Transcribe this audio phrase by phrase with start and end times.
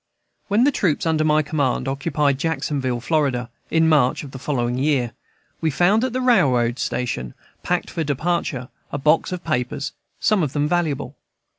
[0.47, 5.13] When the troops under my command occupied Jacksonville, Fla., in March of the following year,
[5.61, 10.53] we found at the railroad station, packed for departure, a box of papers, some of
[10.53, 11.17] them valuable.